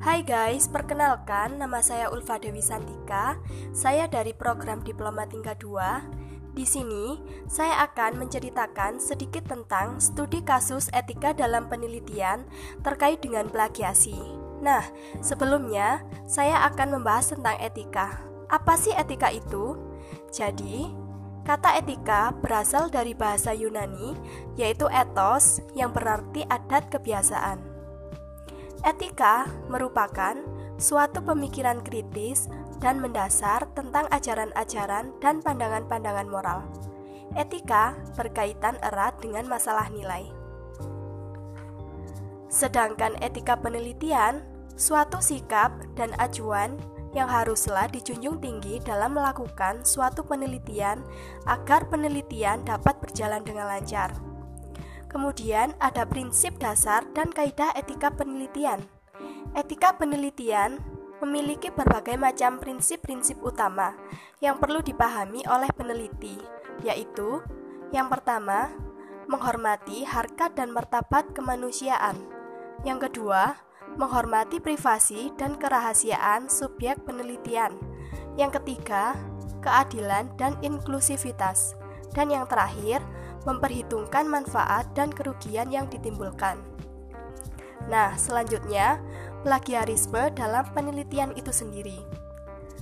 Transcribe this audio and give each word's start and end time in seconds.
Hai 0.00 0.24
guys, 0.24 0.64
perkenalkan 0.64 1.60
nama 1.60 1.84
saya 1.84 2.08
Ulfa 2.08 2.40
Dewi 2.40 2.64
Santika. 2.64 3.36
Saya 3.76 4.08
dari 4.08 4.32
program 4.32 4.80
Diploma 4.80 5.28
Tingkat 5.28 5.60
2. 5.60 6.56
Di 6.56 6.64
sini, 6.64 7.20
saya 7.44 7.84
akan 7.84 8.16
menceritakan 8.16 8.96
sedikit 8.96 9.44
tentang 9.44 10.00
studi 10.00 10.40
kasus 10.40 10.88
etika 10.96 11.36
dalam 11.36 11.68
penelitian 11.68 12.48
terkait 12.80 13.20
dengan 13.20 13.52
plagiasi. 13.52 14.16
Nah, 14.64 14.80
sebelumnya 15.20 16.00
saya 16.24 16.64
akan 16.72 16.96
membahas 16.96 17.36
tentang 17.36 17.60
etika. 17.60 18.24
Apa 18.48 18.80
sih 18.80 18.96
etika 18.96 19.28
itu? 19.28 19.76
Jadi, 20.32 20.96
kata 21.44 21.76
etika 21.76 22.32
berasal 22.40 22.88
dari 22.88 23.12
bahasa 23.12 23.52
Yunani, 23.52 24.16
yaitu 24.56 24.88
ethos, 24.88 25.60
yang 25.76 25.92
berarti 25.92 26.48
adat 26.48 26.88
kebiasaan. 26.88 27.69
Etika 28.80 29.44
merupakan 29.68 30.40
suatu 30.80 31.20
pemikiran 31.20 31.84
kritis 31.84 32.48
dan 32.80 32.96
mendasar 32.96 33.68
tentang 33.76 34.08
ajaran-ajaran 34.08 35.12
dan 35.20 35.44
pandangan-pandangan 35.44 36.24
moral. 36.24 36.64
Etika 37.36 37.92
berkaitan 38.16 38.80
erat 38.80 39.20
dengan 39.20 39.44
masalah 39.44 39.92
nilai. 39.92 40.32
Sedangkan 42.48 43.20
etika 43.20 43.60
penelitian, 43.60 44.42
suatu 44.80 45.20
sikap 45.20 45.76
dan 45.94 46.16
acuan 46.16 46.80
yang 47.12 47.28
haruslah 47.28 47.84
dijunjung 47.92 48.40
tinggi 48.40 48.80
dalam 48.80 49.12
melakukan 49.12 49.84
suatu 49.84 50.24
penelitian 50.24 51.04
agar 51.44 51.84
penelitian 51.92 52.64
dapat 52.64 52.96
berjalan 52.98 53.44
dengan 53.44 53.68
lancar. 53.68 54.29
Kemudian 55.10 55.74
ada 55.82 56.06
prinsip 56.06 56.54
dasar 56.62 57.02
dan 57.12 57.34
kaidah 57.34 57.74
etika 57.74 58.14
penelitian. 58.14 58.86
Etika 59.58 59.98
penelitian 59.98 60.78
memiliki 61.18 61.68
berbagai 61.74 62.14
macam 62.14 62.62
prinsip-prinsip 62.62 63.42
utama 63.42 63.92
yang 64.38 64.56
perlu 64.56 64.80
dipahami 64.80 65.42
oleh 65.50 65.68
peneliti, 65.74 66.38
yaitu 66.86 67.42
yang 67.90 68.06
pertama, 68.06 68.70
menghormati 69.26 70.06
harkat 70.06 70.54
dan 70.54 70.70
martabat 70.70 71.34
kemanusiaan. 71.34 72.14
Yang 72.86 73.10
kedua, 73.10 73.58
menghormati 73.98 74.62
privasi 74.62 75.34
dan 75.34 75.58
kerahasiaan 75.58 76.46
subjek 76.46 77.02
penelitian. 77.02 77.74
Yang 78.38 78.62
ketiga, 78.62 79.18
keadilan 79.58 80.30
dan 80.38 80.54
inklusivitas. 80.62 81.74
Dan 82.14 82.30
yang 82.30 82.46
terakhir, 82.46 83.02
memperhitungkan 83.48 84.28
manfaat 84.28 84.88
dan 84.92 85.08
kerugian 85.12 85.72
yang 85.72 85.88
ditimbulkan. 85.88 86.60
Nah, 87.88 88.14
selanjutnya, 88.14 89.00
plagiarisme 89.42 90.30
dalam 90.36 90.68
penelitian 90.76 91.32
itu 91.34 91.50
sendiri. 91.50 91.98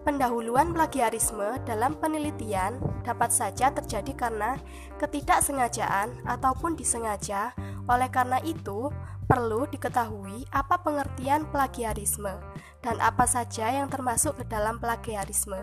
Pendahuluan 0.00 0.72
plagiarisme 0.72 1.60
dalam 1.68 1.92
penelitian 2.00 2.80
dapat 3.04 3.28
saja 3.28 3.68
terjadi 3.68 4.16
karena 4.16 4.56
ketidaksengajaan 4.96 6.24
ataupun 6.24 6.72
disengaja. 6.72 7.52
Oleh 7.84 8.08
karena 8.08 8.40
itu, 8.40 8.88
perlu 9.28 9.68
diketahui 9.68 10.48
apa 10.50 10.80
pengertian 10.80 11.46
plagiarisme 11.52 12.32
dan 12.80 12.96
apa 12.98 13.28
saja 13.28 13.70
yang 13.70 13.86
termasuk 13.86 14.40
ke 14.40 14.44
dalam 14.48 14.80
plagiarisme 14.80 15.60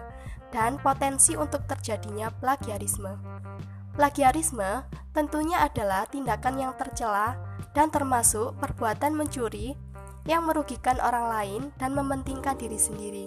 dan 0.53 0.80
potensi 0.80 1.35
untuk 1.35 1.65
terjadinya 1.67 2.31
plagiarisme. 2.31 3.17
Plagiarisme 3.98 4.86
tentunya 5.09 5.58
adalah 5.66 6.06
tindakan 6.06 6.62
yang 6.62 6.73
tercela 6.78 7.34
dan 7.73 7.90
termasuk 7.90 8.54
perbuatan 8.62 9.17
mencuri 9.17 9.73
yang 10.30 10.45
merugikan 10.45 11.02
orang 11.02 11.26
lain 11.34 11.62
dan 11.81 11.98
mementingkan 11.98 12.54
diri 12.61 12.77
sendiri. 12.77 13.26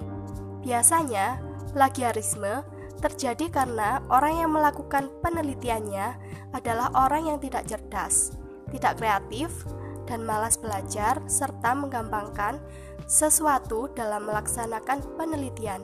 Biasanya, 0.63 1.43
plagiarisme 1.75 2.63
terjadi 3.03 3.51
karena 3.51 3.99
orang 4.15 4.47
yang 4.47 4.55
melakukan 4.55 5.11
penelitiannya 5.19 6.15
adalah 6.55 6.95
orang 6.95 7.35
yang 7.35 7.39
tidak 7.43 7.67
cerdas, 7.67 8.39
tidak 8.71 9.03
kreatif, 9.03 9.51
dan 10.07 10.23
malas 10.23 10.55
belajar, 10.55 11.19
serta 11.27 11.75
menggampangkan 11.75 12.63
sesuatu 13.11 13.91
dalam 13.99 14.23
melaksanakan 14.23 15.03
penelitian. 15.19 15.83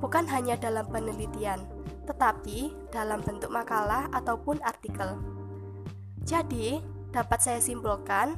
Bukan 0.00 0.24
hanya 0.32 0.56
dalam 0.56 0.88
penelitian, 0.88 1.60
tetapi 2.04 2.72
dalam 2.92 3.20
bentuk 3.24 3.50
makalah 3.50 4.08
ataupun 4.12 4.60
artikel. 4.64 5.16
Jadi, 6.24 6.80
dapat 7.12 7.40
saya 7.40 7.60
simpulkan 7.60 8.36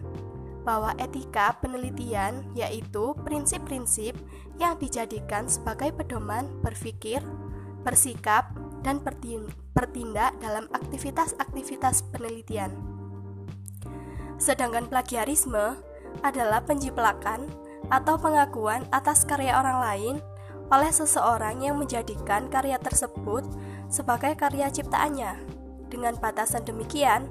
bahwa 0.67 0.91
etika 0.99 1.55
penelitian 1.63 2.43
yaitu 2.59 3.15
prinsip-prinsip 3.23 4.19
yang 4.59 4.75
dijadikan 4.83 5.47
sebagai 5.47 5.95
pedoman 5.95 6.51
berpikir, 6.67 7.23
bersikap, 7.87 8.51
dan 8.83 8.99
bertindak 9.75 10.35
dalam 10.43 10.67
aktivitas-aktivitas 10.75 12.03
penelitian. 12.11 12.75
Sedangkan 14.43 14.91
plagiarisme 14.91 15.79
adalah 16.27 16.63
penjiplakan 16.67 17.47
atau 17.91 18.19
pengakuan 18.19 18.83
atas 18.91 19.23
karya 19.23 19.55
orang 19.55 19.79
lain 19.79 20.15
oleh 20.71 20.91
seseorang 20.91 21.63
yang 21.63 21.79
menjadikan 21.79 22.51
karya 22.51 22.79
tersebut 22.81 23.47
sebagai 23.87 24.35
karya 24.35 24.71
ciptaannya. 24.71 25.39
Dengan 25.87 26.19
batasan 26.19 26.67
demikian, 26.67 27.31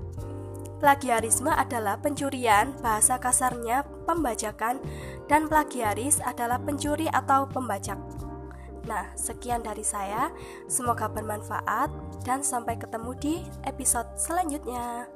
plagiarisme 0.79 1.51
adalah 1.51 1.99
pencurian, 1.99 2.71
bahasa 2.79 3.19
kasarnya 3.19 3.83
pembajakan, 4.07 4.79
dan 5.27 5.51
plagiaris 5.51 6.23
adalah 6.23 6.61
pencuri 6.61 7.11
atau 7.11 7.43
pembajak. 7.49 7.99
Nah, 8.85 9.11
sekian 9.17 9.65
dari 9.65 9.81
saya. 9.81 10.29
Semoga 10.69 11.09
bermanfaat 11.09 11.89
dan 12.21 12.45
sampai 12.45 12.77
ketemu 12.77 13.11
di 13.17 13.35
episode 13.65 14.07
selanjutnya. 14.15 15.09